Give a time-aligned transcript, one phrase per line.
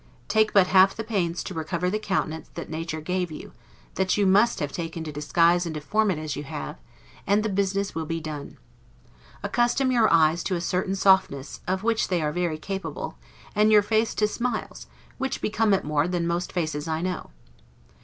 [0.27, 3.51] Take but half the pains to recover the countenance that nature gave you,
[3.93, 6.77] that you must have taken to disguise and deform it as you have,
[7.27, 8.57] and the business will be done.
[9.43, 13.19] Accustom your eyes to a certain softness, of which they are very capable,
[13.53, 14.87] and your face to smiles,
[15.19, 17.29] which become it more than most faces I know.